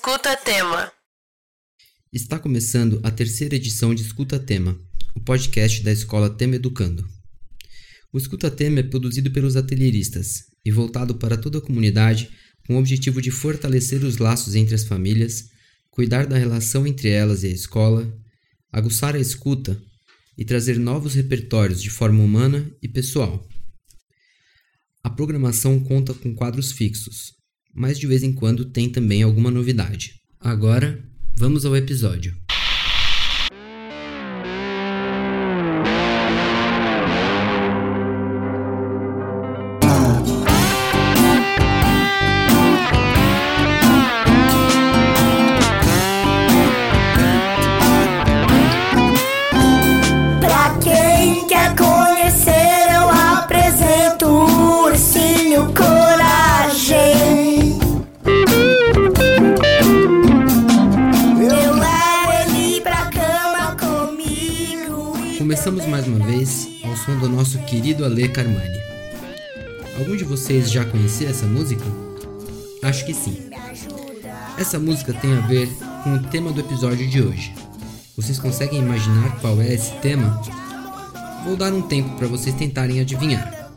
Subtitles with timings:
[0.00, 0.92] Escuta Tema.
[2.12, 4.80] Está começando a terceira edição de Escuta Tema,
[5.16, 7.04] o podcast da escola Tema Educando.
[8.12, 12.30] O Escuta Tema é produzido pelos atelieristas e voltado para toda a comunidade
[12.64, 15.48] com o objetivo de fortalecer os laços entre as famílias,
[15.90, 18.08] cuidar da relação entre elas e a escola,
[18.72, 19.82] aguçar a escuta
[20.38, 23.44] e trazer novos repertórios de forma humana e pessoal.
[25.02, 27.37] A programação conta com quadros fixos,
[27.78, 30.14] mas de vez em quando tem também alguma novidade.
[30.40, 30.98] Agora,
[31.36, 32.36] vamos ao episódio.
[67.78, 68.80] Querido Ale Carmani.
[69.96, 71.84] Algum de vocês já conhecia essa música?
[72.82, 73.38] Acho que sim.
[74.58, 75.68] Essa música tem a ver
[76.02, 77.54] com o tema do episódio de hoje.
[78.16, 80.42] Vocês conseguem imaginar qual é esse tema?
[81.44, 83.70] Vou dar um tempo para vocês tentarem adivinhar.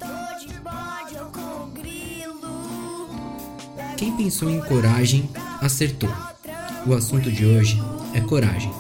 [3.98, 5.30] Quem pensou em coragem
[5.62, 6.12] acertou.
[6.88, 7.80] O assunto de hoje
[8.16, 8.72] é coragem.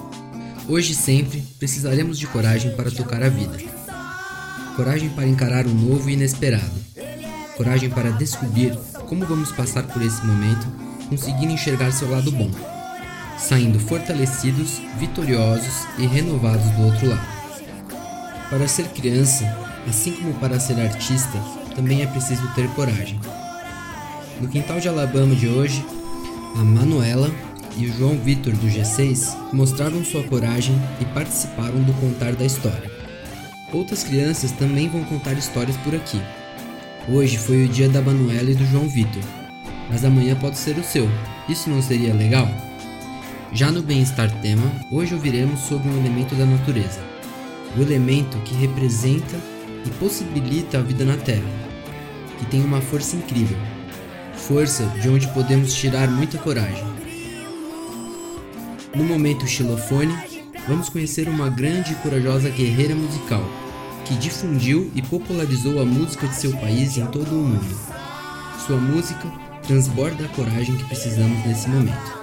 [0.68, 3.71] Hoje sempre precisaremos de coragem para tocar a vida.
[4.76, 6.72] Coragem para encarar o novo e inesperado.
[7.58, 10.66] Coragem para descobrir como vamos passar por esse momento,
[11.10, 12.50] conseguindo enxergar seu lado bom,
[13.38, 17.28] saindo fortalecidos, vitoriosos e renovados do outro lado.
[18.50, 19.46] Para ser criança,
[19.88, 21.38] assim como para ser artista,
[21.76, 23.20] também é preciso ter coragem.
[24.40, 25.86] No quintal de Alabama de hoje,
[26.56, 27.30] a Manuela
[27.78, 32.91] e o João Vitor do G6 mostraram sua coragem e participaram do contar da história.
[33.74, 36.22] Outras crianças também vão contar histórias por aqui.
[37.08, 39.24] Hoje foi o dia da Manuela e do João Vitor,
[39.90, 41.10] mas amanhã pode ser o seu.
[41.48, 42.50] Isso não seria legal?
[43.54, 47.00] Já no Bem-Estar Tema, hoje ouviremos sobre um elemento da natureza.
[47.78, 49.40] O elemento que representa
[49.86, 51.50] e possibilita a vida na Terra,
[52.38, 53.58] que tem uma força incrível,
[54.36, 56.84] força de onde podemos tirar muita coragem.
[58.94, 60.14] No momento xilofone,
[60.68, 63.44] vamos conhecer uma grande e corajosa guerreira musical
[64.06, 67.78] que difundiu e popularizou a música de seu país em todo o mundo.
[68.66, 69.28] Sua música
[69.66, 72.20] transborda a coragem que precisamos nesse momento.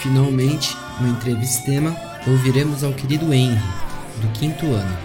[0.00, 3.60] Finalmente, no entrevistema, ouviremos ao querido Henry,
[4.20, 4.98] do quinto ano.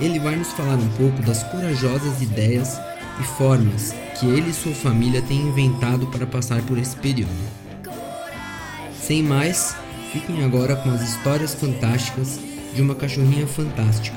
[0.00, 2.78] Ele vai nos falar um pouco das corajosas ideias
[3.20, 7.30] e formas que ele e sua família têm inventado para passar por esse período.
[9.00, 9.74] Sem mais,
[10.12, 12.40] fiquem agora com as histórias fantásticas
[12.74, 14.16] de uma cachorrinha fantástica,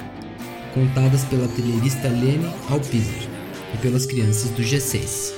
[0.73, 3.29] contadas pela atelierista Lene Alpizer
[3.73, 5.33] e pelas crianças do G6.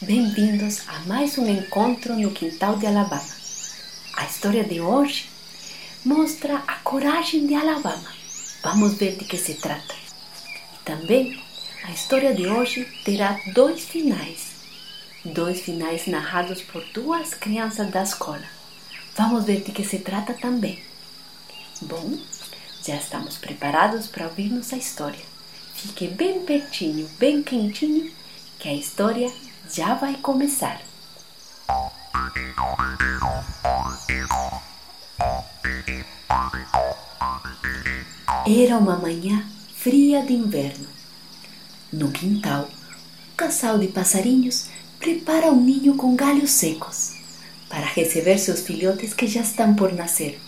[0.00, 3.36] Bem-vindos a mais um encontro no quintal de Alabama.
[4.16, 5.35] A história de hoje
[6.06, 8.14] mostra a coragem de Alabama.
[8.62, 9.92] Vamos ver de que se trata.
[10.72, 11.42] E também
[11.82, 14.52] a história de hoje terá dois finais.
[15.24, 18.44] Dois finais narrados por duas crianças da escola.
[19.16, 20.80] Vamos ver de que se trata também.
[21.82, 22.16] Bom,
[22.84, 25.24] já estamos preparados para ouvir nossa história.
[25.74, 28.12] Fique bem pertinho, bem quentinho,
[28.60, 29.32] que a história
[29.68, 30.80] já vai começar.
[38.48, 39.44] Era uma manhã
[39.74, 40.86] fria de inverno.
[41.92, 42.70] No quintal,
[43.32, 44.68] um casal de passarinhos
[45.00, 47.16] prepara um ninho com galhos secos
[47.68, 50.38] para receber seus filhotes que já estão por nascer.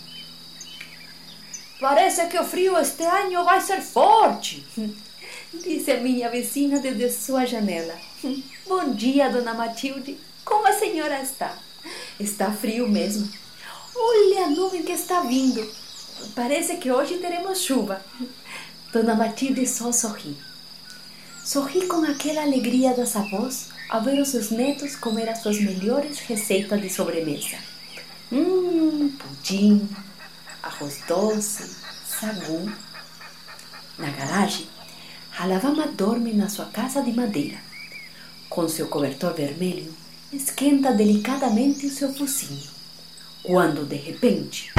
[1.77, 4.65] Parece que o frio este ano vai ser forte,
[5.51, 7.95] disse a minha vizinha desde sua janela.
[8.65, 10.17] Bom dia, dona Matilde.
[10.45, 11.53] Como a senhora está?
[12.17, 13.29] Está frio mesmo.
[13.93, 15.78] Olha a nuvem que está vindo.
[16.35, 18.01] Parece que hoje teremos chuva.
[18.91, 20.37] Dona Matilde só sorri.
[21.43, 26.19] Sorri com aquela alegria das avós ao ver os seus netos comer as suas melhores
[26.19, 27.57] receitas de sobremesa.
[28.31, 29.89] Hum, pudim,
[30.61, 31.75] arroz doce,
[32.07, 32.71] sagu.
[33.97, 34.67] Na garagem,
[35.37, 37.57] Alabama dorme na sua casa de madeira.
[38.49, 39.93] Com seu cobertor vermelho,
[40.31, 42.79] esquenta delicadamente o seu focinho.
[43.43, 44.71] quando de repente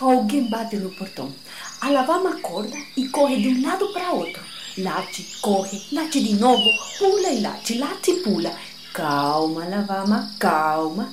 [0.00, 1.32] alguém bate no portão.
[1.80, 4.42] Alabama acorda e corre de um lado para outro.
[4.78, 6.64] Late, corre, late de novo,
[6.98, 8.54] pula e late, late e pula.
[8.92, 11.12] Calma, Alabama, calma.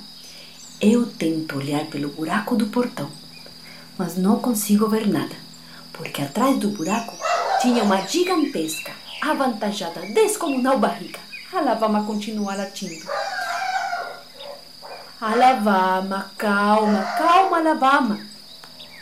[0.80, 3.08] Eu tento olhar pelo buraco do portão,
[3.96, 5.36] mas não consigo ver nada,
[5.92, 7.16] porque atrás do buraco
[7.60, 11.20] tinha uma gigantesca, avantajada, descomunal barriga.
[11.52, 13.06] Alabama continua latindo.
[15.20, 18.31] Alabama, calma, calma, Alabama.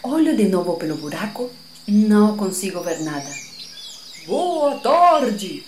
[0.03, 1.51] Olho de novo pelo buraco,
[1.87, 3.29] não consigo ver nada.
[4.27, 5.63] Boa tarde,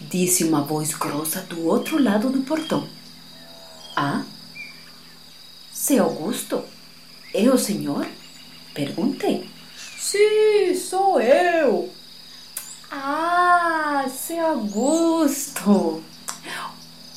[0.00, 2.88] disse uma voz grossa do outro lado do portão.
[3.94, 4.24] Ah?
[5.72, 6.64] Seu Augusto?
[7.32, 8.04] É o senhor?
[8.74, 9.48] Perguntei.
[9.96, 11.88] Sim, sou eu.
[12.90, 16.02] Ah, seu Augusto.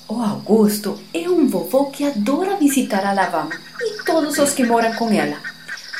[0.07, 4.93] O Augusto é um vovô que adora visitar a Alabama e todos os que moram
[4.93, 5.54] com ela.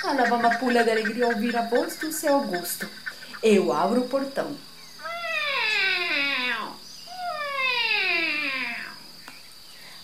[0.06, 2.88] A Alabama pula de alegria ao ouvir a voz do seu Augusto.
[3.42, 4.56] Eu abro o portão.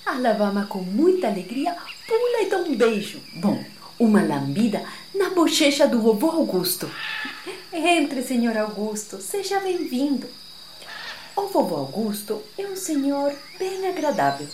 [0.03, 1.77] A Alabama, com muita alegria,
[2.07, 3.21] pula e dá um beijo.
[3.35, 3.63] Bom,
[3.99, 4.83] uma lambida
[5.13, 6.89] na bochecha do vovô Augusto.
[7.71, 10.27] Entre, senhor Augusto, seja bem-vindo.
[11.35, 14.47] O vovô Augusto é um senhor bem agradável.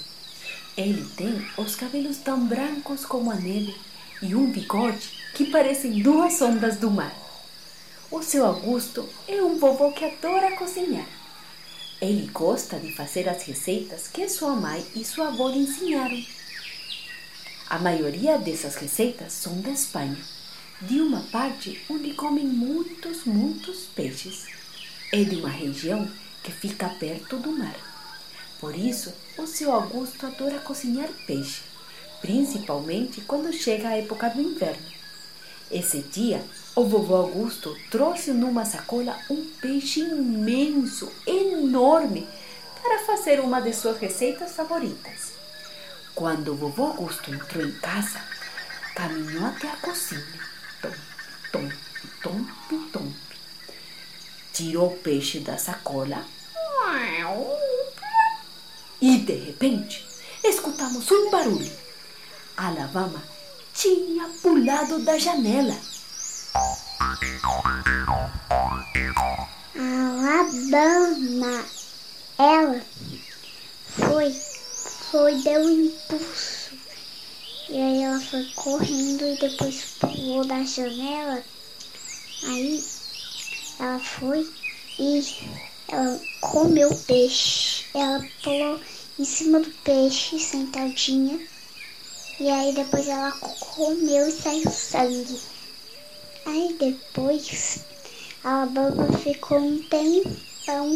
[0.75, 3.87] Ele tem os cabelos tão brancos como a neve
[4.21, 7.15] e um bigode que parecem duas ondas do mar.
[8.09, 11.07] O seu Augusto é um vovô que adora cozinhar.
[12.01, 16.23] Ele gosta de fazer as receitas que sua mãe e sua avó lhe ensinaram.
[17.69, 20.17] A maioria dessas receitas são da Espanha,
[20.81, 24.45] de uma parte onde comem muitos, muitos peixes.
[25.11, 26.09] É de uma região
[26.43, 27.75] que fica perto do mar.
[28.59, 31.61] Por isso, o seu Augusto adora cozinhar peixe,
[32.21, 34.97] principalmente quando chega a época do inverno.
[35.69, 36.43] Esse dia,
[36.75, 42.27] o vovô Augusto trouxe numa sacola um peixe imenso, enorme,
[42.81, 45.33] para fazer uma de suas receitas favoritas.
[46.15, 48.21] Quando o vovô Augusto entrou em casa,
[48.95, 50.23] caminhou até a cozinha.
[51.51, 51.69] Tom,
[52.23, 53.11] tom, tom, tom.
[54.53, 56.25] Tirou o peixe da sacola.
[59.01, 60.05] E de repente,
[60.43, 61.86] escutamos um barulho.
[62.57, 63.21] Alabama
[63.71, 65.77] tinha pulado da janela.
[69.75, 71.65] Alabama.
[72.39, 72.81] Ela
[73.85, 74.31] foi,
[75.11, 76.71] foi, deu um impulso.
[77.69, 81.43] E aí ela foi correndo e depois pulou da janela.
[82.43, 82.83] Aí
[83.79, 84.51] ela foi
[84.97, 85.21] e
[85.89, 87.85] ela comeu o peixe.
[87.93, 88.81] Ela pulou
[89.19, 91.39] em cima do peixe, sentadinha.
[92.39, 95.41] E aí depois ela comeu e saiu sangue.
[96.45, 97.79] Aí depois
[98.43, 100.95] a Alabama ficou um tempão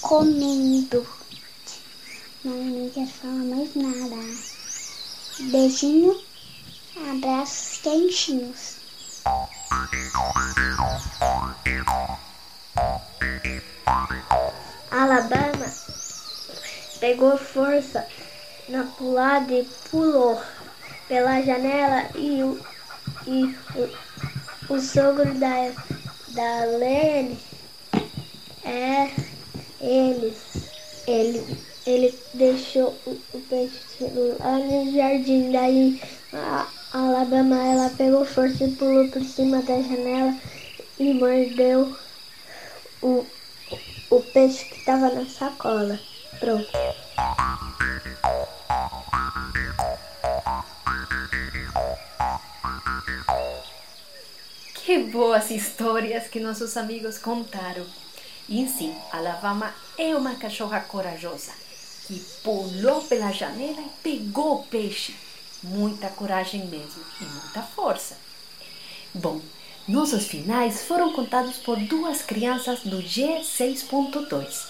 [0.00, 1.06] comendo.
[2.42, 4.16] Mas não quer falar mais nada.
[5.52, 6.20] Beijinho,
[7.08, 8.76] abraços quentinhos.
[14.90, 15.72] Alabama
[16.98, 18.04] pegou força
[18.68, 20.42] na pulada e pulou
[21.10, 22.60] pela janela e o,
[23.26, 25.72] e o, o sogro da,
[26.28, 27.36] da Lene
[28.64, 29.10] é
[29.80, 30.70] eles.
[31.08, 31.44] Ele,
[31.84, 33.74] ele deixou o, o peixe
[34.38, 35.50] lá no jardim.
[35.50, 36.00] Daí
[36.32, 40.36] a, a Alabama ela pegou força e pulou por cima da janela
[40.96, 41.96] e mordeu
[43.02, 43.26] o,
[44.10, 45.98] o peixe que estava na sacola.
[46.38, 46.68] Pronto.
[54.90, 57.86] Que boas histórias que nossos amigos contaram.
[58.48, 61.52] E sim, a Alabama é uma cachorra corajosa
[62.08, 65.14] que pulou pela janela e pegou o peixe.
[65.62, 68.18] Muita coragem mesmo e muita força.
[69.14, 69.40] Bom,
[69.86, 74.66] nossos finais foram contados por duas crianças do G6.2.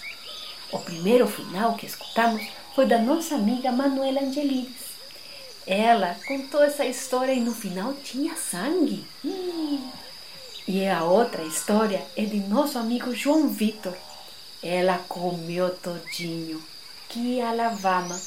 [0.71, 4.91] O primeiro final que escutamos foi da nossa amiga Manuela Angelides.
[5.67, 9.03] Ela contou essa história e no final tinha sangue.
[9.25, 9.91] Hum.
[10.69, 13.97] E a outra história é de nosso amigo João Vitor.
[14.63, 16.63] Ela comeu todinho.
[17.09, 18.21] Que alavama.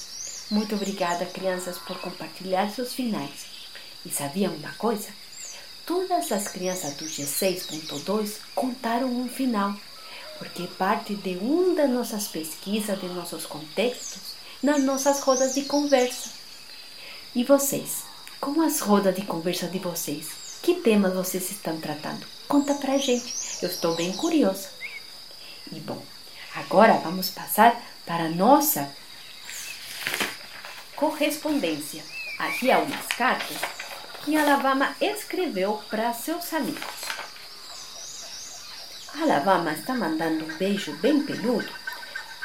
[0.50, 3.46] Muito obrigada, crianças, por compartilhar seus finais.
[4.06, 5.10] E sabiam uma coisa?
[5.86, 9.75] Todas as crianças do G6.2 contaram um final,
[10.38, 16.30] porque parte de uma das nossas pesquisas, de nossos contextos, nas nossas rodas de conversa.
[17.36, 18.04] E vocês?
[18.40, 20.43] Como as rodas de conversa de vocês?
[20.63, 22.25] Que temas vocês estão tratando?
[22.48, 23.36] Conta pra gente.
[23.62, 24.70] Eu estou bem curiosa.
[25.70, 26.01] E bom,
[26.55, 28.89] agora vamos passar para a nossa
[30.96, 32.01] correspondência.
[32.39, 33.58] Aqui há umas cartas
[34.24, 36.82] que a Alabama escreveu para seus amigos.
[39.15, 41.70] A Alabama está mandando um beijo bem peludo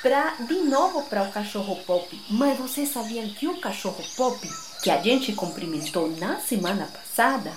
[0.03, 2.21] pra, de novo para o cachorro Pop.
[2.31, 4.41] Mas vocês sabiam que o cachorro Pop,
[4.83, 7.53] que a gente cumprimentou na semana passada,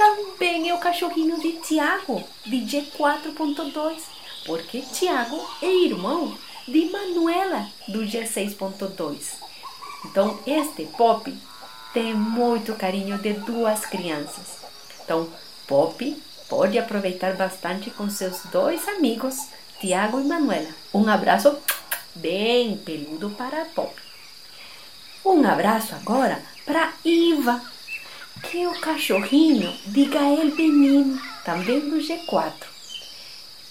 [0.00, 3.98] também é o cachorrinho de Tiago, de G4.2,
[4.46, 6.34] porque Tiago é irmão
[6.66, 9.34] de Manuela, do G6.2.
[10.06, 11.30] Então, este Pop
[11.92, 14.60] tem muito carinho de duas crianças.
[15.04, 15.28] Então,
[15.66, 19.48] Pop pode aproveitar bastante com seus dois amigos,
[19.82, 20.74] Tiago e Manuela.
[20.94, 21.54] Um abraço
[22.14, 23.94] bem peludo para Pop.
[25.22, 27.60] Um abraço agora para Iva,
[28.42, 32.52] que o cachorrinho de Gael Benino, também do G4.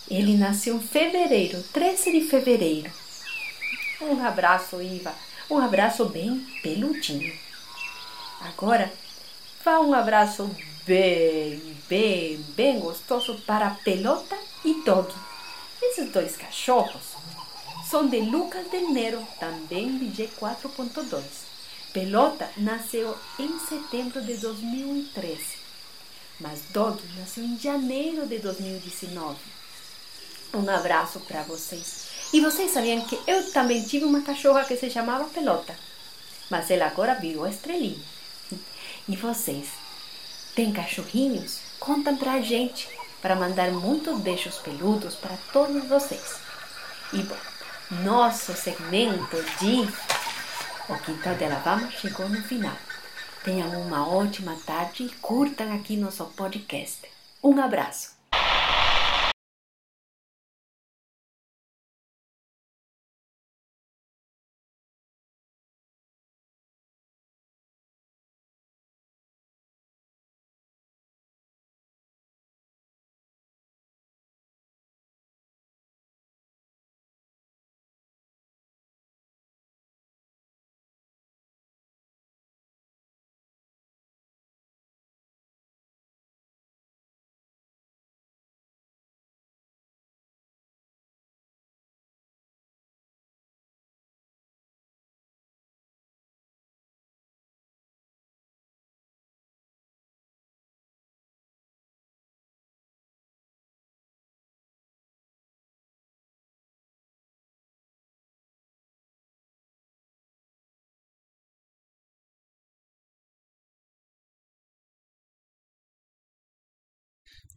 [0.10, 2.92] Ele nasceu em fevereiro, 13 de fevereiro.
[4.02, 5.14] Um abraço, Iva.
[5.50, 7.34] Um abraço bem peludinho.
[8.42, 8.92] Agora,
[9.64, 10.50] vá um abraço
[10.86, 15.14] bem, bem, bem gostoso para Pelota e Dog.
[15.82, 17.16] Esses dois cachorros
[17.90, 21.49] são de Lucas Del Nero, também de G4.2.
[21.94, 25.44] Pelota nasceu em setembro de 2013,
[26.40, 29.38] mas Dog nasceu em janeiro de 2019.
[30.54, 32.10] Um abraço para vocês.
[32.32, 35.76] E vocês sabiam que eu também tive uma cachorra que se chamava Pelota,
[36.50, 38.00] mas ela agora virou estrelinha.
[39.08, 39.70] E vocês,
[40.54, 41.60] têm cachorrinhos?
[41.80, 42.88] Contam pra gente,
[43.20, 46.36] para mandar muitos beijos peludos para todos vocês.
[47.14, 47.38] E bom,
[48.04, 50.19] nosso segmento de
[50.90, 52.76] O Quintal de Alabama chegou no final.
[53.44, 57.08] Tenham uma ótima tarde e curtam aqui nosso podcast.
[57.44, 58.19] Um abraço!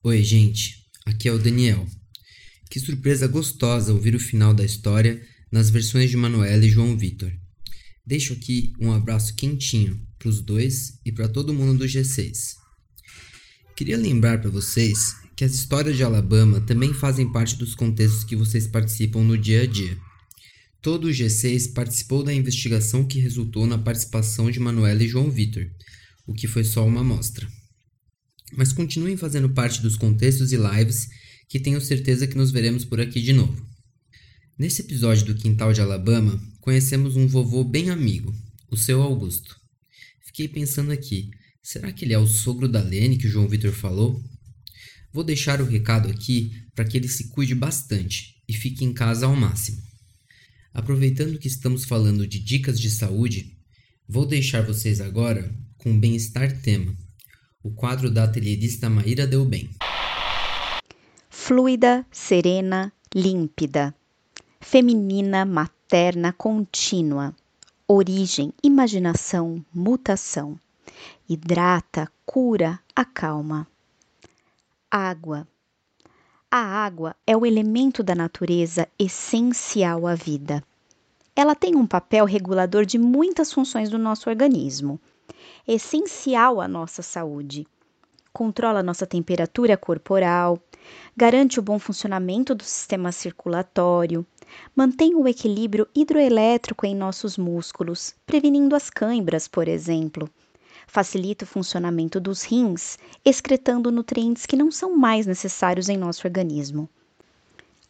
[0.04, 0.85] Oi, gente.
[1.06, 1.87] Aqui é o Daniel.
[2.68, 7.32] Que surpresa gostosa ouvir o final da história nas versões de Manuela e João Vitor.
[8.04, 12.56] Deixo aqui um abraço quentinho para os dois e para todo mundo do G6.
[13.76, 18.35] Queria lembrar para vocês que as histórias de Alabama também fazem parte dos contextos que
[18.35, 19.97] vocês participam no dia a dia.
[20.80, 25.64] Todo o G6 participou da investigação que resultou na participação de Manuela e João Vitor,
[26.26, 27.47] o que foi só uma amostra
[28.56, 31.09] mas continuem fazendo parte dos contextos e lives
[31.49, 33.66] que tenho certeza que nos veremos por aqui de novo.
[34.59, 38.35] Nesse episódio do Quintal de Alabama, conhecemos um vovô bem amigo,
[38.71, 39.56] o seu Augusto.
[40.25, 41.30] Fiquei pensando aqui,
[41.62, 44.23] será que ele é o sogro da Lene que o João Vitor falou?
[45.12, 49.26] Vou deixar o recado aqui para que ele se cuide bastante e fique em casa
[49.26, 49.82] ao máximo.
[50.73, 53.59] Aproveitando que estamos falando de dicas de saúde,
[54.09, 56.97] vou deixar vocês agora com o Bem-Estar Tema,
[57.62, 59.71] o quadro da atelierista Maíra Deu Bem.
[61.31, 63.95] fluida, serena, límpida,
[64.61, 67.35] feminina, materna, contínua,
[67.87, 70.59] origem, imaginação, mutação,
[71.28, 73.66] hidrata, cura, acalma.
[74.90, 75.47] Água.
[76.50, 80.62] A água é o elemento da natureza essencial à vida.
[81.35, 85.00] Ela tem um papel regulador de muitas funções do nosso organismo
[85.67, 87.67] essencial à nossa saúde.
[88.33, 90.59] Controla nossa temperatura corporal,
[91.17, 94.26] garante o bom funcionamento do sistema circulatório,
[94.75, 100.29] mantém o equilíbrio hidroelétrico em nossos músculos, prevenindo as câimbras, por exemplo.
[100.87, 106.88] Facilita o funcionamento dos rins, excretando nutrientes que não são mais necessários em nosso organismo.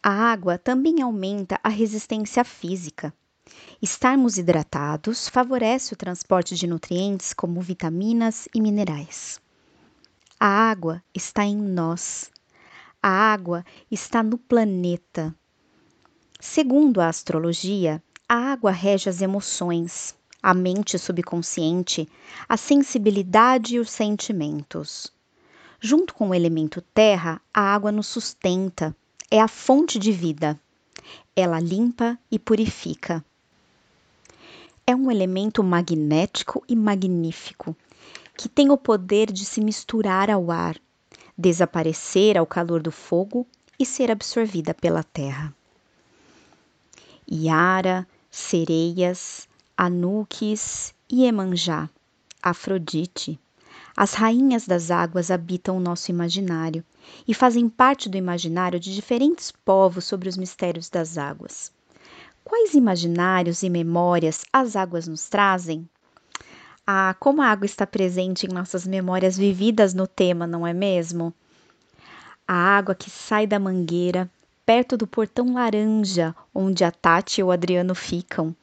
[0.01, 3.13] A água também aumenta a resistência física.
[3.83, 9.41] Estarmos hidratados favorece o transporte de nutrientes como vitaminas e minerais.
[10.39, 12.31] A água está em nós.
[13.01, 15.35] A água está no planeta.
[16.39, 22.07] Segundo a astrologia, a água rege as emoções, a mente subconsciente,
[22.47, 25.11] a sensibilidade e os sentimentos.
[25.81, 28.95] Junto com o elemento terra, a água nos sustenta,
[29.29, 30.57] é a fonte de vida.
[31.35, 33.21] Ela limpa e purifica.
[34.85, 37.73] É um elemento magnético e magnífico,
[38.37, 40.77] que tem o poder de se misturar ao ar,
[41.37, 43.47] desaparecer ao calor do fogo
[43.79, 45.55] e ser absorvida pela terra.
[47.25, 49.47] Iara, sereias,
[49.77, 51.89] Anuques e Emanjá,
[52.41, 53.39] Afrodite,
[53.95, 56.83] as rainhas das águas habitam o nosso imaginário
[57.25, 61.71] e fazem parte do imaginário de diferentes povos sobre os mistérios das águas.
[62.43, 65.87] Quais imaginários e memórias as águas nos trazem?
[66.85, 71.33] Ah, como a água está presente em nossas memórias vividas no tema, não é mesmo?
[72.47, 74.29] A água que sai da mangueira,
[74.65, 78.55] perto do portão laranja, onde a Tati e o Adriano ficam.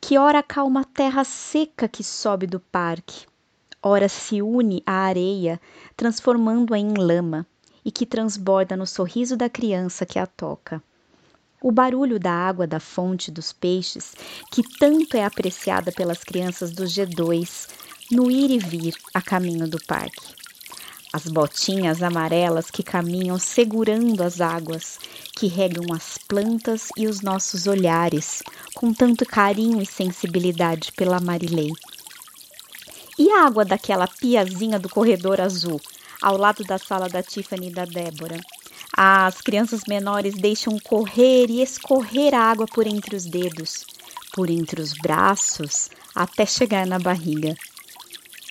[0.00, 3.26] Que ora calma a terra seca que sobe do parque
[3.86, 5.60] ora se une à areia,
[5.96, 7.46] transformando-a em lama,
[7.84, 10.82] e que transborda no sorriso da criança que a toca.
[11.60, 14.14] O barulho da água da fonte dos peixes,
[14.52, 17.68] que tanto é apreciada pelas crianças do G2,
[18.10, 20.34] no ir e vir a caminho do parque.
[21.12, 24.98] As botinhas amarelas que caminham segurando as águas,
[25.34, 28.42] que regam as plantas e os nossos olhares,
[28.74, 31.72] com tanto carinho e sensibilidade pela Marilei
[33.18, 35.80] e a água daquela piazinha do corredor azul,
[36.20, 38.38] ao lado da sala da Tiffany e da Débora?
[38.98, 43.84] As crianças menores deixam correr e escorrer a água por entre os dedos,
[44.32, 47.54] por entre os braços, até chegar na barriga.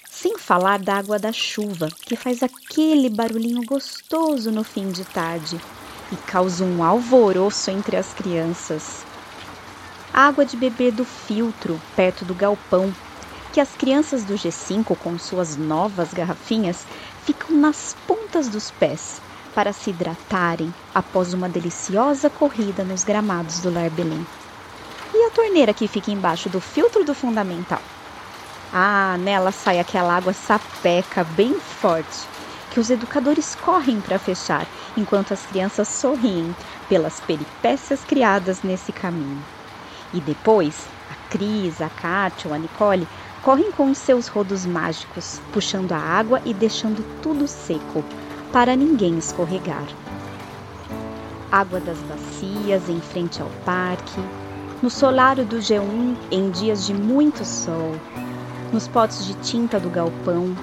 [0.08, 5.60] Sem falar da água da chuva, que faz aquele barulhinho gostoso no fim de tarde
[6.12, 9.04] e causa um alvoroço entre as crianças.
[10.14, 12.94] A água de beber do filtro, perto do galpão,
[13.52, 16.86] que as crianças do G5, com suas novas garrafinhas,
[17.24, 19.25] ficam nas pontas dos pés
[19.56, 24.28] para se hidratarem após uma deliciosa corrida nos gramados do Lar Belém.
[25.14, 27.82] E a torneira que fica embaixo do filtro do fundamental?
[28.74, 32.28] Ah, nela sai aquela água sapeca bem forte
[32.72, 36.54] que os educadores correm para fechar, enquanto as crianças sorriem
[36.90, 39.42] pelas peripécias criadas nesse caminho.
[40.14, 43.08] E depois, a Cris, a Kátia ou a Nicole
[43.42, 48.04] correm com os seus rodos mágicos, puxando a água e deixando tudo seco,
[48.56, 49.86] para ninguém escorregar.
[51.52, 54.22] Água das bacias em frente ao parque,
[54.82, 57.92] no solário do G1 em dias de muito sol,
[58.72, 60.56] nos potes de tinta do galpão,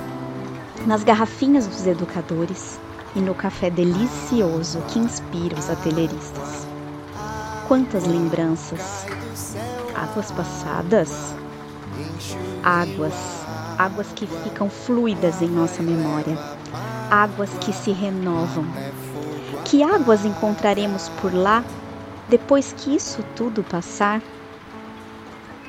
[0.87, 2.81] nas garrafinhas dos educadores
[3.15, 6.67] e no café delicioso que inspira os atelieristas.
[7.69, 9.05] Quantas lembranças!
[9.95, 11.35] Águas passadas?
[12.63, 13.13] águas,
[13.77, 16.39] águas que ficam fluidas em nossa memória,
[17.13, 18.65] águas que se renovam.
[19.67, 21.63] Que águas encontraremos por lá
[22.27, 24.23] depois que isso tudo passar?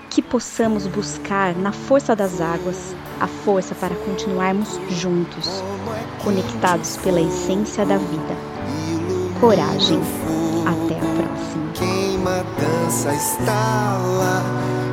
[0.09, 5.61] Que possamos buscar na força das águas a força para continuarmos juntos,
[6.23, 8.37] conectados pela essência da vida.
[9.41, 9.99] Coragem.
[10.65, 11.71] Até a próxima.
[11.73, 14.41] Queima, dança, estala,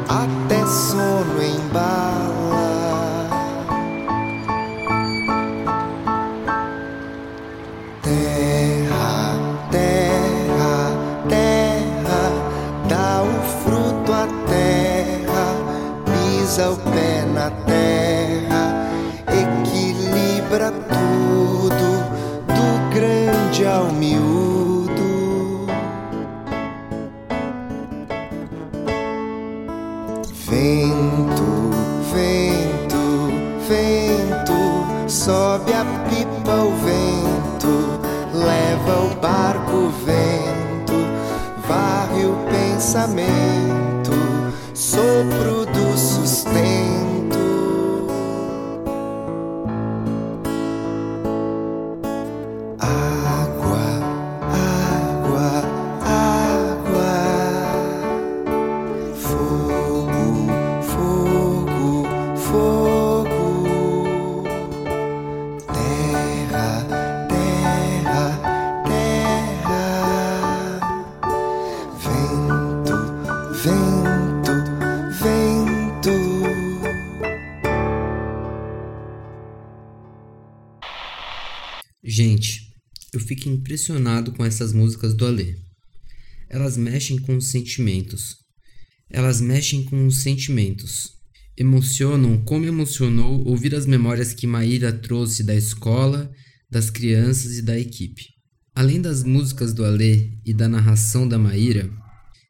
[0.08, 2.39] até sono embala.
[82.22, 82.74] Gente,
[83.14, 85.56] eu fico impressionado com essas músicas do Alê.
[86.50, 88.36] Elas mexem com os sentimentos.
[89.08, 91.12] Elas mexem com os sentimentos.
[91.56, 96.30] Emocionam como emocionou ouvir as memórias que Maíra trouxe da escola,
[96.70, 98.26] das crianças e da equipe.
[98.74, 101.90] Além das músicas do Alê e da narração da Maíra,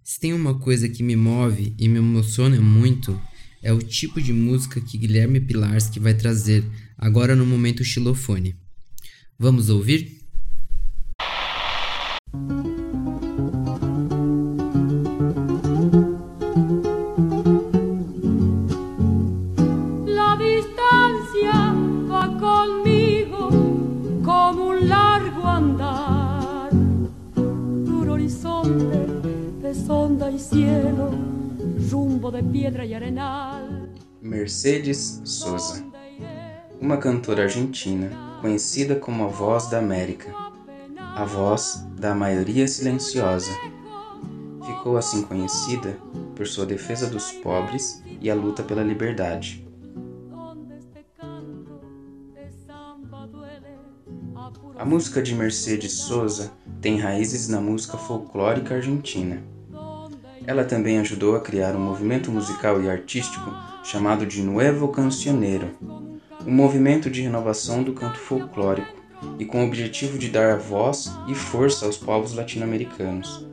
[0.03, 3.17] se tem uma coisa que me move e me emociona muito,
[3.63, 6.65] é o tipo de música que Guilherme Pilarski vai trazer
[6.99, 8.57] agora no momento xilofone.
[9.43, 10.21] Vamos ouvir?
[20.05, 21.75] La distancia
[22.13, 23.49] va conmigo
[24.23, 26.71] como un largo andar.
[27.35, 29.07] Duro horizonte
[29.63, 31.13] de sonda y cielo,
[31.91, 33.89] rumbo de piedra y arenal.
[34.21, 35.83] Mercedes Sosa,
[36.81, 40.35] uma cantora argentina conhecida como a voz da América,
[40.97, 43.51] a voz da maioria silenciosa.
[44.65, 45.99] Ficou assim conhecida
[46.35, 49.69] por sua defesa dos pobres e a luta pela liberdade.
[54.79, 59.43] A música de Mercedes Sosa tem raízes na música folclórica argentina.
[60.47, 63.53] Ela também ajudou a criar um movimento musical e artístico
[63.85, 65.69] chamado de Nuevo Cancionero,
[66.51, 68.93] um movimento de renovação do canto folclórico
[69.39, 73.47] e com o objetivo de dar voz e força aos povos latino-americanos.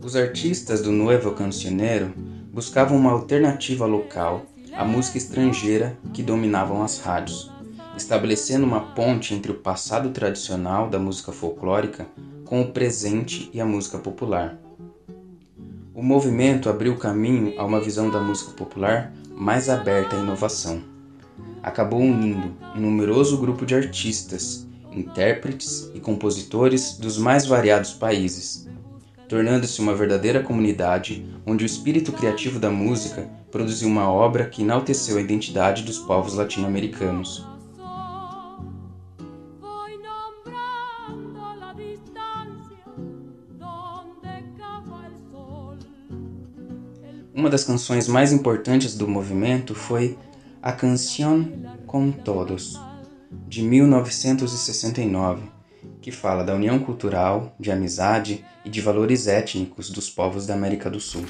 [0.00, 2.12] Os artistas do Nuevo Cancionero
[2.52, 7.50] buscavam uma alternativa local à música estrangeira que dominavam as rádios,
[7.96, 12.06] estabelecendo uma ponte entre o passado tradicional da música folclórica
[12.44, 14.56] com o presente e a música popular.
[15.92, 20.82] O movimento abriu caminho a uma visão da música popular mais aberta à inovação.
[21.62, 28.68] Acabou unindo um numeroso grupo de artistas, intérpretes e compositores dos mais variados países,
[29.28, 35.18] tornando-se uma verdadeira comunidade onde o espírito criativo da música produziu uma obra que enalteceu
[35.18, 37.46] a identidade dos povos latino-americanos.
[47.38, 50.18] Uma das canções mais importantes do movimento foi
[50.60, 51.46] A Canción
[51.86, 52.80] con Todos,
[53.46, 55.42] de 1969,
[56.00, 60.90] que fala da união cultural, de amizade e de valores étnicos dos povos da América
[60.90, 61.26] do Sul.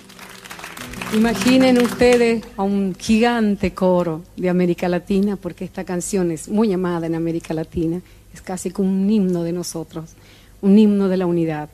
[1.13, 7.07] Imaginen ustedes a un gigante coro de América Latina, porque esta canción es muy amada
[7.07, 8.01] en América Latina,
[8.33, 10.13] es casi como un himno de nosotros,
[10.63, 11.69] un himno de la unidad.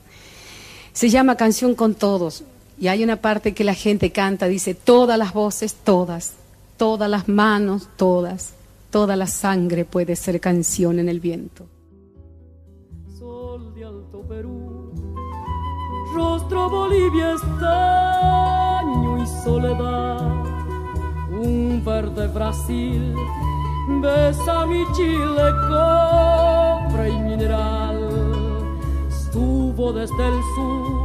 [0.91, 2.43] Se llama Canción con Todos,
[2.77, 6.33] y hay una parte que la gente canta, dice, todas las voces, todas,
[6.77, 8.53] todas las manos, todas,
[8.91, 11.65] toda la sangre puede ser canción en el viento.
[13.17, 14.91] Sol de Alto Perú,
[16.13, 20.43] rostro Bolivia estaño y soledad,
[21.31, 23.15] un verde Brasil,
[24.01, 28.09] besa mi Chile, cobre y mineral,
[29.07, 31.04] estuvo desde el sur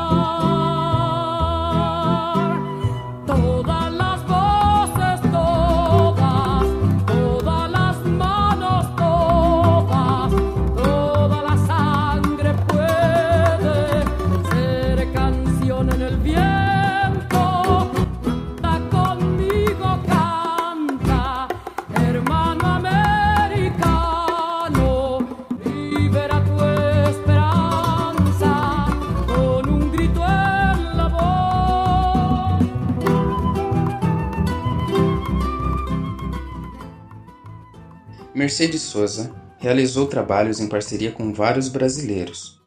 [38.51, 42.59] Mercedes Sosa realizou trabalhos em parceria com vários brasileiros.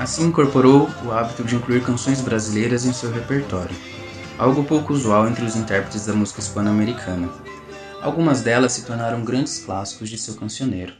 [0.00, 3.76] Assim incorporou o hábito de incluir canções brasileiras em seu repertório,
[4.36, 7.30] algo pouco usual entre os intérpretes da música hispano-americana.
[8.02, 10.92] Algumas delas se tornaram grandes clássicos de seu cancioneiro.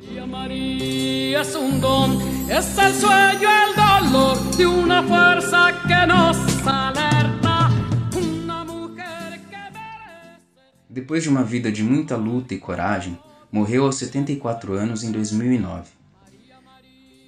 [0.00, 2.18] María María es un don,
[2.50, 2.64] es
[10.88, 13.18] Depois de uma vida de muita luta e coragem,
[13.50, 15.88] morreu aos 74 anos em 2009.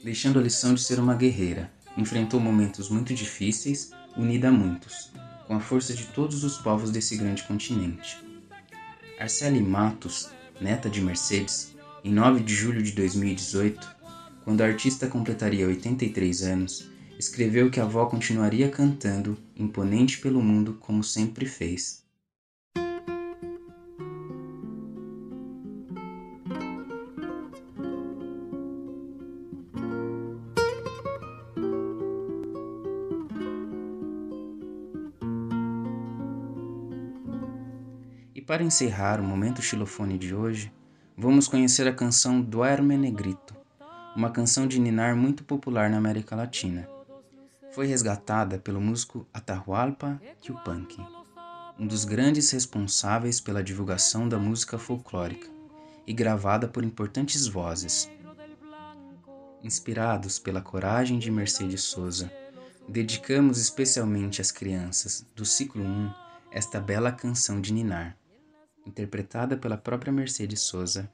[0.04, 5.10] Deixando a lição de ser uma guerreira, enfrentou momentos muito difíceis, unida a muitos.
[5.46, 8.16] com a força de todos os povos desse grande continente.
[9.18, 13.96] Arcele Matos, neta de Mercedes, em 9 de julho de 2018,
[14.44, 16.88] quando a artista completaria 83 anos,
[17.22, 22.02] escreveu que a avó continuaria cantando, imponente pelo mundo como sempre fez.
[38.34, 40.72] E para encerrar o momento xilofone de hoje,
[41.16, 43.54] vamos conhecer a canção Duerme Negrito,
[44.16, 46.91] uma canção de ninar muito popular na América Latina.
[47.72, 51.00] Foi resgatada pelo músico Atahualpa Yupanqui,
[51.78, 55.48] um dos grandes responsáveis pela divulgação da música folclórica,
[56.06, 58.10] e gravada por importantes vozes.
[59.62, 62.30] Inspirados pela coragem de Mercedes Sosa,
[62.88, 66.12] dedicamos especialmente às crianças do ciclo 1
[66.50, 68.16] esta bela canção de ninar
[68.86, 71.10] interpretada pela própria Mercedes Sosa.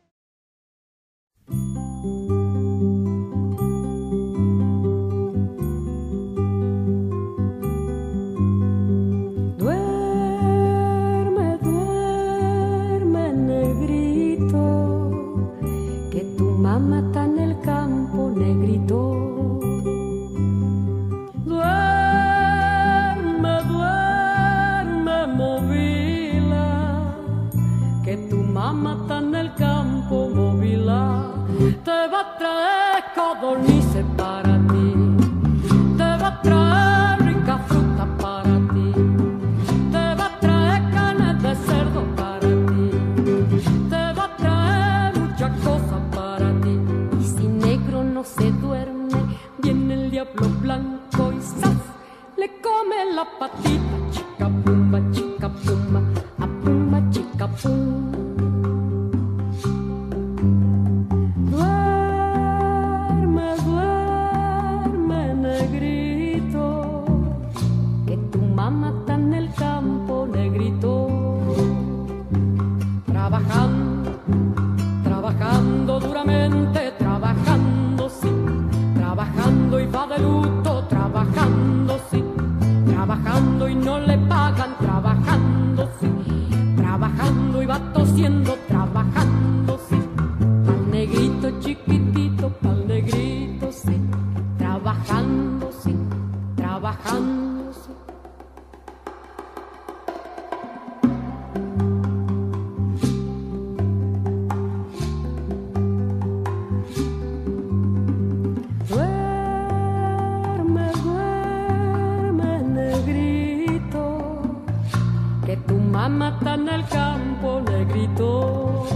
[116.60, 118.86] En el campo, negrito,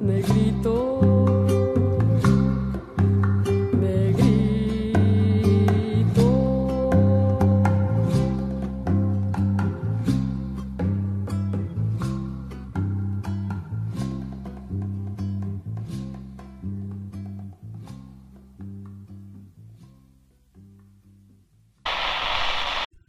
[0.00, 0.98] negrito.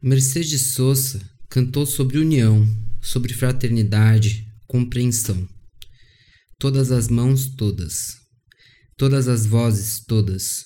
[0.01, 2.67] Mercedes Sosa cantou sobre união,
[3.01, 5.47] sobre fraternidade, compreensão.
[6.59, 8.17] Todas as mãos, todas.
[8.95, 10.65] Todas as vozes, todas.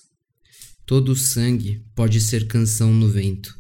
[0.86, 3.58] Todo o sangue pode ser canção no vento.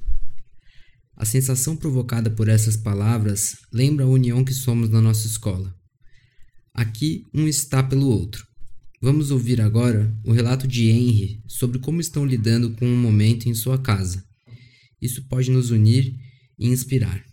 [1.15, 5.73] A sensação provocada por essas palavras lembra a união que somos na nossa escola.
[6.73, 8.45] Aqui um está pelo outro.
[9.01, 13.53] Vamos ouvir agora o relato de Henry sobre como estão lidando com um momento em
[13.53, 14.25] sua casa.
[15.01, 16.17] Isso pode nos unir
[16.57, 17.23] e inspirar.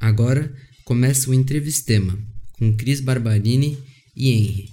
[0.00, 0.52] Agora
[0.84, 2.18] começa o entrevistema
[2.58, 3.76] com Cris Barbarini
[4.16, 4.68] e Henry.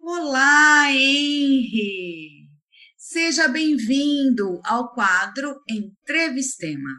[0.00, 2.48] Olá, Henry!
[2.96, 6.90] Seja bem-vindo ao quadro Entrevistema.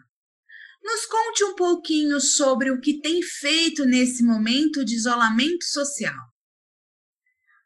[0.83, 6.15] Nos conte um pouquinho sobre o que tem feito nesse momento de isolamento social.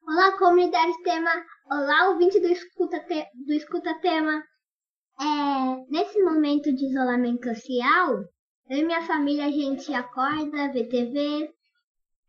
[0.06, 1.30] Olá, comunidade tema.
[1.68, 4.44] Olá, ouvinte do Escuta, Te- do Escuta Tema.
[5.20, 8.24] É, nesse momento de isolamento social,
[8.70, 11.54] eu e minha família a gente acorda, vê TV,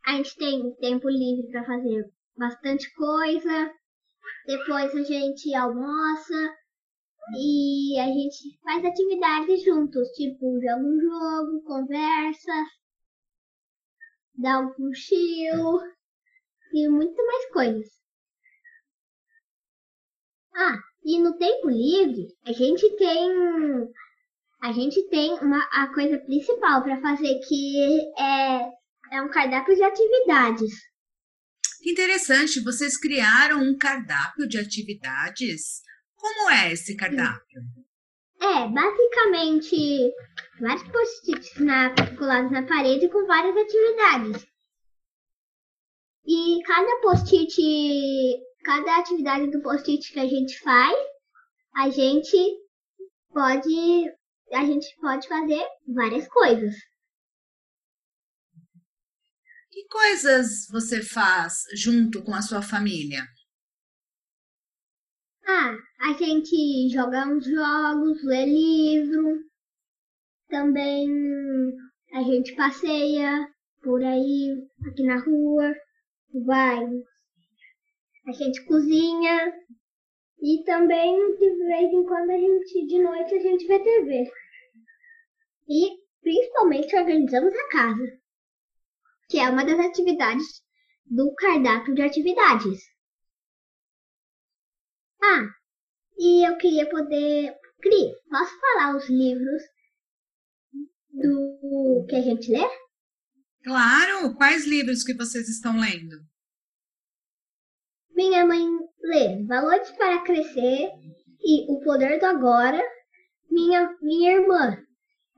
[0.06, 2.04] a gente tem tempo livre para fazer
[2.36, 3.72] bastante coisa.
[4.46, 6.54] Depois a gente almoça
[7.38, 12.52] e a gente faz atividades juntos, tipo joga um jogo, conversa,
[14.34, 15.80] dá um cochilo
[16.72, 17.88] e muito mais coisas.
[20.54, 23.92] Ah, e no tempo livre, a gente tem
[24.62, 28.60] a gente tem uma, a coisa principal para fazer, que é,
[29.12, 30.72] é um cardápio de atividades.
[31.82, 35.82] Que interessante, vocês criaram um cardápio de atividades.
[36.16, 37.60] Como é esse cardápio?
[38.40, 40.10] É, basicamente,
[40.58, 44.46] vários post-its na, colados na parede com várias atividades.
[46.26, 47.54] E cada post-it,
[48.64, 50.96] cada atividade do post-it que a gente faz,
[51.76, 52.36] a gente
[53.30, 54.10] pode,
[54.52, 56.74] a gente pode fazer várias coisas.
[59.70, 63.22] Que coisas você faz junto com a sua família?
[65.46, 69.44] Ah, a gente joga uns jogos, lê livro.
[70.48, 71.08] Também
[72.12, 73.46] a gente passeia
[73.82, 75.74] por aí, aqui na rua.
[76.46, 76.84] Vai.
[78.26, 79.52] A gente cozinha.
[80.40, 84.30] E também, de vez em quando, a gente, de noite, a gente vê TV.
[85.68, 88.04] E, principalmente, organizamos a casa.
[89.28, 90.62] Que é uma das atividades
[91.06, 92.82] do cardápio de atividades.
[95.22, 95.48] Ah,
[96.18, 97.54] e eu queria poder.
[97.80, 99.62] Cri, posso falar os livros
[101.12, 102.66] do que a gente lê?
[103.62, 104.34] Claro!
[104.36, 106.16] Quais livros que vocês estão lendo?
[108.14, 108.64] Minha mãe
[109.02, 110.90] lê Valores para Crescer
[111.42, 112.80] e O Poder do Agora.
[113.50, 114.76] Minha, minha irmã,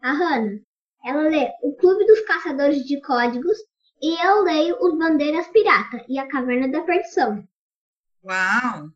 [0.02, 0.60] a Hannah,
[1.04, 3.56] ela lê O Clube dos Caçadores de Códigos
[4.00, 7.42] e eu leio Os Bandeiras Pirata e A Caverna da Perdição.
[8.24, 8.88] Uau!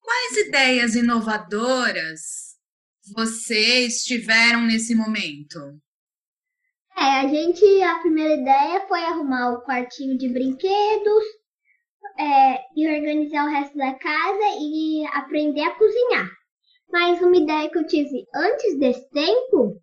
[0.00, 2.56] Quais ideias inovadoras
[3.14, 5.58] vocês tiveram nesse momento?
[6.96, 11.24] É, a gente, a primeira ideia foi arrumar o quartinho de brinquedos
[12.18, 16.28] é, e organizar o resto da casa e aprender a cozinhar.
[16.90, 19.80] Mas uma ideia que eu tive antes desse tempo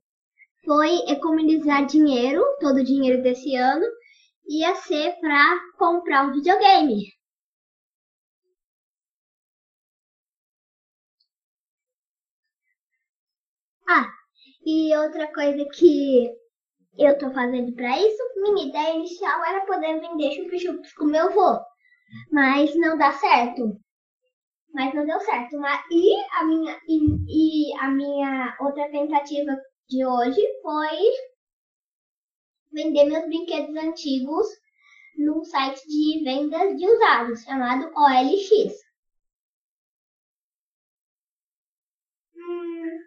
[0.66, 3.86] foi economizar dinheiro, todo o dinheiro desse ano,
[4.48, 7.06] ia ser para comprar um videogame.
[13.88, 14.08] Ah,
[14.66, 16.30] e outra coisa que
[16.98, 21.60] eu tô fazendo para isso, minha ideia inicial era poder vender chup-chups com meu avô,
[22.32, 23.80] mas não dá certo.
[24.74, 25.56] Mas não deu certo.
[25.92, 29.56] E, a minha, e, e a minha outra tentativa
[29.88, 30.98] de hoje foi
[32.72, 34.48] vender meus brinquedos antigos
[35.18, 38.74] num site de vendas de usados chamado OLX.
[42.36, 43.00] Hum,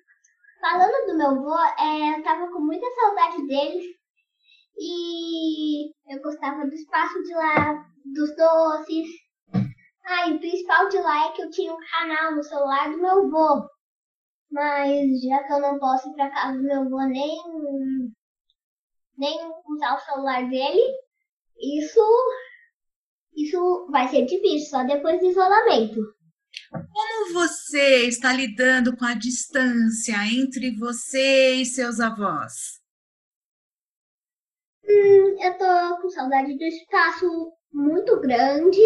[0.61, 3.97] falando do meu avô, é, eu tava com muita saudade dele
[4.79, 9.09] e eu gostava do espaço de lá, dos doces.
[10.05, 12.99] Ah, e o principal de lá é que eu tinha um canal no celular do
[12.99, 13.69] meu avô.
[14.51, 17.37] Mas já que eu não posso ir pra casa do meu avô nem,
[19.19, 19.38] nem
[19.69, 20.81] usar o celular dele,
[21.59, 22.01] isso,
[23.35, 26.01] isso vai ser difícil, só depois do isolamento.
[26.71, 32.81] Como você está lidando com a distância entre você e seus avós?
[34.85, 38.80] Hum, eu tô com saudade do espaço muito grande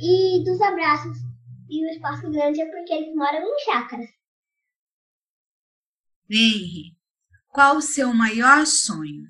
[0.00, 1.16] e dos abraços.
[1.70, 4.10] E o espaço grande é porque eles moram em chácaras.
[6.28, 6.96] Henry,
[7.48, 9.22] qual o seu maior sonho?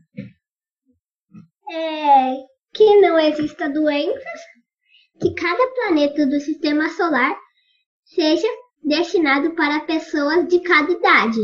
[1.70, 4.40] É que não exista doenças,
[5.20, 7.38] que cada planeta do sistema solar
[8.04, 8.48] seja
[8.82, 11.40] destinado para pessoas de cada idade.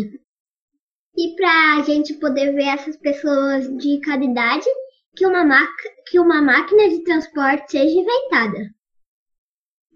[1.16, 4.66] E para a gente poder ver essas pessoas de cada idade,
[5.18, 5.68] que uma,
[6.06, 8.70] que uma máquina de transporte seja inventada.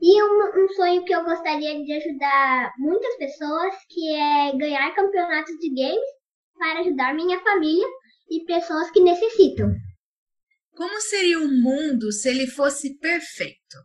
[0.00, 5.56] E um, um, sonho que eu gostaria de ajudar muitas pessoas, que é ganhar campeonatos
[5.60, 6.10] de games
[6.58, 7.86] para ajudar minha família
[8.28, 9.72] e pessoas que necessitam.
[10.74, 13.76] Como seria o mundo se ele fosse perfeito?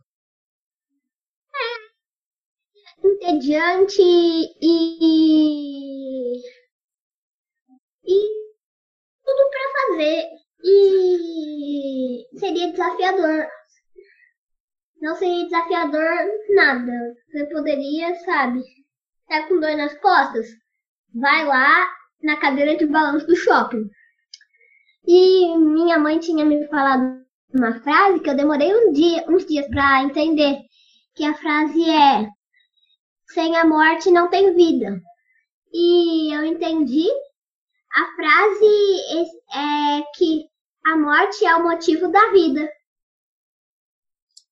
[1.54, 4.88] É entediante e
[8.04, 8.18] e
[9.22, 13.46] tudo para fazer e seria desafiador.
[15.00, 16.10] Não seria desafiador
[16.54, 16.92] nada.
[17.30, 18.62] Você poderia, sabe,
[19.28, 20.46] tá com dor nas costas?
[21.14, 21.88] Vai lá
[22.22, 23.88] na cadeira de balanço do shopping.
[25.06, 29.66] E minha mãe tinha me falado uma frase que eu demorei um dia, uns dias
[29.68, 30.58] para entender.
[31.14, 32.28] Que a frase é:
[33.32, 35.00] Sem a morte não tem vida.
[35.72, 37.06] E eu entendi.
[37.90, 40.44] A frase é que
[40.86, 42.68] a morte é o motivo da vida.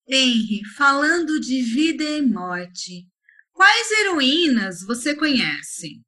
[0.09, 3.07] Henry, falando de vida e morte,
[3.53, 6.01] quais heroínas você conhece?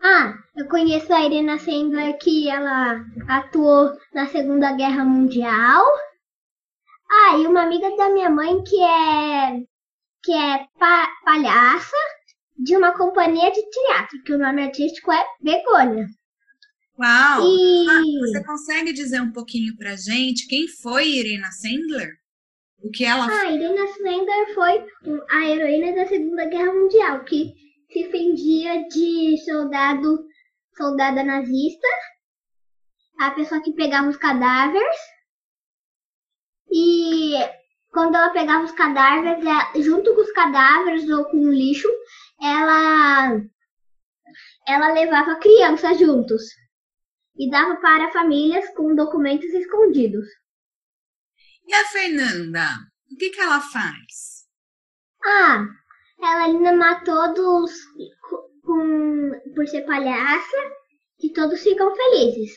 [0.00, 5.84] Ah, eu conheço a Irena Sendler que ela atuou na Segunda Guerra Mundial.
[7.10, 9.60] Ah, e uma amiga da minha mãe que é
[10.24, 11.96] que é pa- palhaça
[12.56, 16.06] de uma companhia de teatro, que o nome artístico é Begônia.
[16.98, 17.42] Uau!
[17.46, 22.10] E Ah, você consegue dizer um pouquinho pra gente quem foi Irina Sandler?
[22.82, 27.54] O que ela a Irena Sendler foi um- a heroína da Segunda Guerra Mundial, que
[27.90, 30.24] se fendia de soldado,
[30.76, 31.86] soldada nazista,
[33.20, 34.96] a pessoa que pegava os cadáveres.
[36.70, 37.34] E
[37.92, 41.88] quando ela pegava os cadáveres, ela- junto com os cadáveres ou com o lixo,
[42.42, 43.40] ela
[44.66, 46.42] ela levava crianças juntos
[47.36, 50.26] e dava para famílias com documentos escondidos.
[51.66, 52.66] E a Fernanda?
[53.10, 54.46] O que, que ela faz?
[55.24, 55.66] Ah,
[56.20, 57.72] ela ainda matou dos
[58.20, 60.56] co- com, por ser palhaça
[61.18, 62.52] que todos ficam felizes.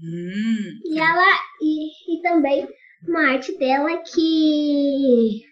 [0.00, 2.66] Hum, E ela e, e também
[3.06, 5.42] uma arte dela que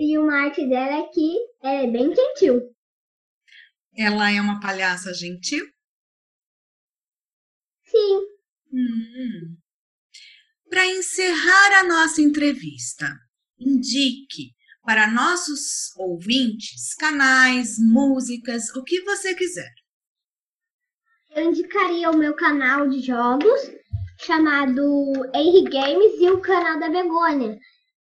[0.00, 2.74] e uma arte dela que é bem gentil.
[3.96, 5.64] ela é uma palhaça gentil?
[7.90, 8.20] Sim,
[8.72, 9.56] Hum.
[10.68, 13.06] Para encerrar a nossa entrevista,
[13.58, 14.52] indique
[14.84, 19.72] para nossos ouvintes canais, músicas, o que você quiser.
[21.34, 23.60] eu indicaria o meu canal de jogos
[24.18, 27.58] chamado Henry Games e o canal da Begônia,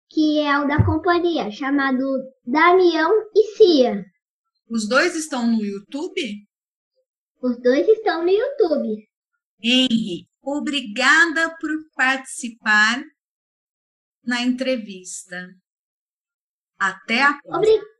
[0.10, 2.04] que é o da companhia, chamado
[2.46, 4.04] Damião e Cia.
[4.70, 6.22] Os dois estão no YouTube?
[7.42, 9.08] Os dois estão no YouTube.
[9.68, 13.03] Henry, obrigada por participar
[14.24, 15.55] na entrevista.
[16.78, 17.57] Até a próxima.
[17.57, 17.95] Obri-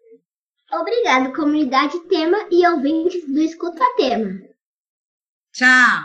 [0.72, 4.40] Obrigado, comunidade Tema e ouvintes do Escuta Tema.
[5.54, 6.02] Tchau.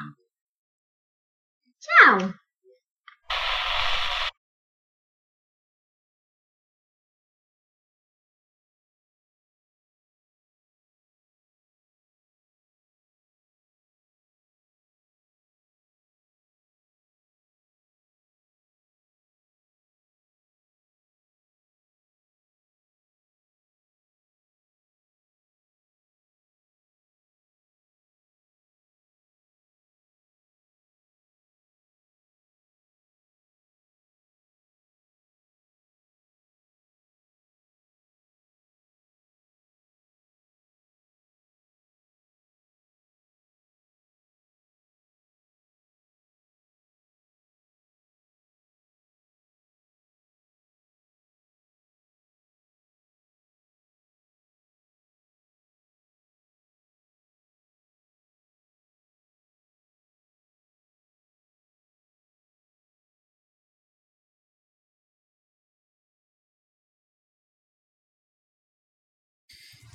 [1.81, 2.40] Tchau!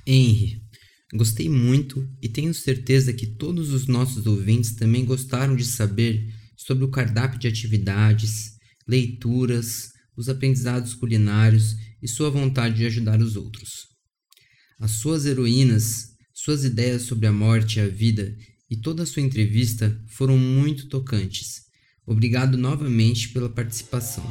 [0.05, 0.61] Henry,
[1.13, 6.83] gostei muito e tenho certeza que todos os nossos ouvintes também gostaram de saber sobre
[6.83, 8.55] o cardápio de atividades,
[8.87, 13.87] leituras, os aprendizados culinários e sua vontade de ajudar os outros.
[14.79, 18.35] As suas heroínas, suas ideias sobre a morte e a vida
[18.69, 21.63] e toda a sua entrevista foram muito tocantes.
[22.05, 24.23] Obrigado novamente pela participação.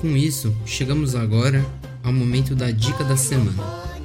[0.00, 1.64] Com isso, chegamos agora
[2.02, 3.95] ao momento da dica da semana.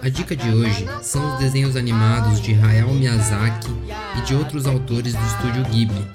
[0.00, 3.68] A dica de hoje são os desenhos animados de Hayao Miyazaki
[4.16, 6.06] e de outros autores do estúdio Ghibli,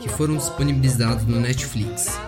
[0.00, 2.20] que foram disponibilizados no Netflix.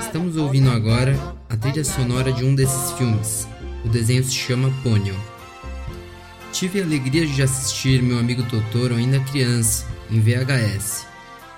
[0.00, 1.18] Estamos ouvindo agora
[1.48, 3.48] a trilha sonora de um desses filmes.
[3.82, 5.18] O desenho se chama Ponyo.
[6.52, 11.06] Tive a alegria de assistir meu amigo Totoro ainda criança, em VHS,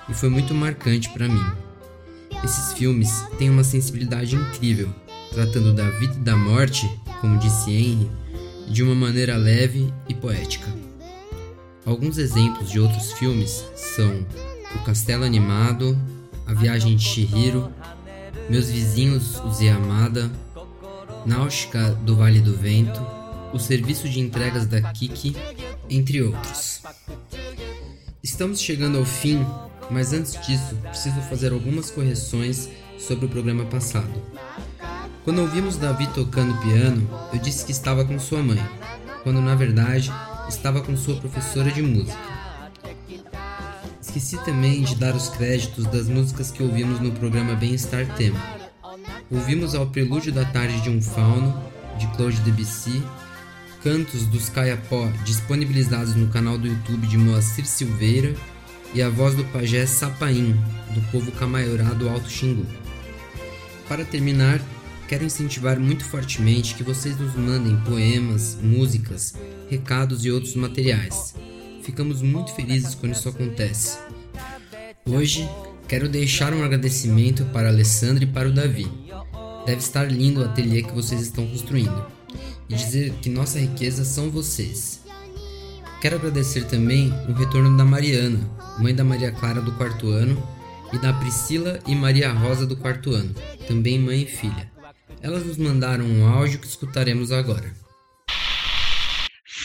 [0.07, 1.45] e foi muito marcante para mim.
[2.43, 4.89] Esses filmes têm uma sensibilidade incrível,
[5.35, 8.09] tratando da vida e da morte, como disse Henry,
[8.69, 10.73] de uma maneira leve e poética.
[11.85, 14.25] Alguns exemplos de outros filmes são
[14.73, 15.99] O Castelo Animado,
[16.47, 17.69] A Viagem de Chihiro,
[18.49, 20.31] Meus Vizinhos, os Yamada,
[21.25, 23.05] Náutica do Vale do Vento,
[23.53, 25.35] O Serviço de Entregas da Kiki,
[25.89, 26.81] entre outros.
[28.23, 29.45] Estamos chegando ao fim,
[29.91, 34.13] mas antes disso, preciso fazer algumas correções sobre o programa passado.
[35.25, 38.63] Quando ouvimos Davi tocando piano, eu disse que estava com sua mãe,
[39.23, 40.13] quando na verdade
[40.47, 42.15] estava com sua professora de música.
[43.99, 48.39] Esqueci também de dar os créditos das músicas que ouvimos no programa Bem-Estar Tema.
[49.31, 51.59] Ouvimos ao Prelúdio da Tarde de um Fauno,
[51.97, 53.01] de Claude Debussy,
[53.81, 58.35] Cantos dos Caiapó, disponibilizados no canal do YouTube de Moacir Silveira,
[58.93, 60.55] e a voz do pajé Sapaim,
[60.93, 62.65] do povo Camaiorá do Alto Xingu.
[63.89, 64.61] Para terminar,
[65.07, 69.33] quero incentivar muito fortemente que vocês nos mandem poemas, músicas,
[69.69, 71.35] recados e outros materiais.
[71.83, 73.99] Ficamos muito felizes quando isso acontece.
[75.05, 75.47] Hoje,
[75.87, 78.87] quero deixar um agradecimento para Alessandra e para o Davi.
[79.65, 82.05] Deve estar lindo o ateliê que vocês estão construindo.
[82.67, 85.01] E dizer que nossa riqueza são vocês.
[86.01, 88.39] Quero agradecer também o retorno da Mariana,
[88.79, 90.41] mãe da Maria Clara do quarto ano,
[90.91, 93.33] e da Priscila e Maria Rosa do quarto ano,
[93.67, 94.74] também mãe e filha.
[95.25, 97.75] Elas nos mandaram um áudio que escutaremos agora.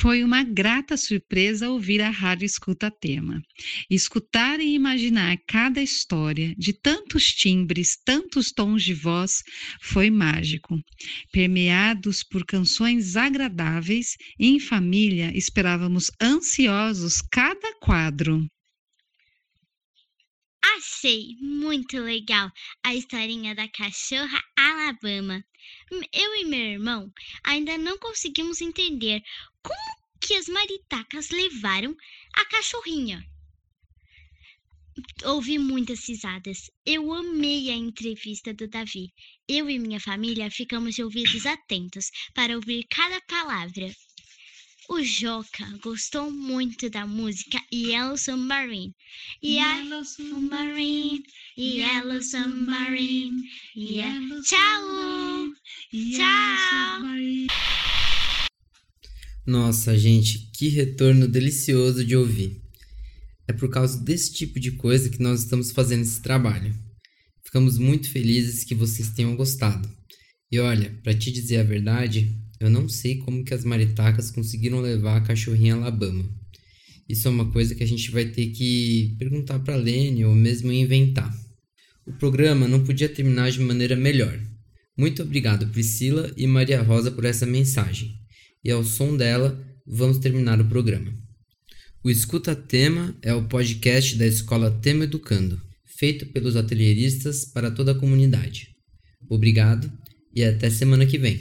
[0.01, 3.43] Foi uma grata surpresa ouvir a Rádio Escuta Tema.
[3.91, 9.43] Escutar e imaginar cada história, de tantos timbres, tantos tons de voz,
[9.83, 10.81] foi mágico.
[11.31, 18.47] Permeados por canções agradáveis, em família esperávamos ansiosos cada quadro.
[20.77, 22.51] Achei muito legal
[22.83, 25.45] a historinha da cachorra Alabama.
[25.91, 27.13] M- Eu e meu irmão
[27.45, 29.23] ainda não conseguimos entender
[29.63, 31.95] como que as maritacas levaram
[32.35, 33.25] a cachorrinha.
[35.25, 36.71] Ouvi muitas risadas.
[36.85, 39.13] Eu amei a entrevista do Davi.
[39.49, 43.91] Eu e minha família ficamos de ouvidos atentos para ouvir cada palavra.
[44.93, 48.93] O Joca gostou muito da música Yellow Submarine.
[49.41, 51.23] Yellow Submarine,
[51.57, 53.41] Yellow Submarine,
[53.77, 55.53] Yellow Tchau!
[55.93, 57.07] Tchau!
[59.47, 62.61] Nossa, gente, que retorno delicioso de ouvir.
[63.47, 66.77] É por causa desse tipo de coisa que nós estamos fazendo esse trabalho.
[67.45, 69.89] Ficamos muito felizes que vocês tenham gostado.
[70.51, 74.81] E olha, para te dizer a verdade, eu não sei como que as maritacas conseguiram
[74.81, 76.29] levar a cachorrinha Alabama.
[77.09, 80.71] Isso é uma coisa que a gente vai ter que perguntar para Lene ou mesmo
[80.71, 81.35] inventar.
[82.07, 84.39] O programa não podia terminar de maneira melhor.
[84.97, 88.15] Muito obrigado, Priscila e Maria Rosa, por essa mensagem.
[88.63, 91.13] E ao som dela, vamos terminar o programa.
[92.05, 95.61] O Escuta Tema é o podcast da Escola Tema Educando,
[95.99, 98.69] feito pelos atelieristas para toda a comunidade.
[99.29, 99.91] Obrigado
[100.35, 101.41] e até semana que vem.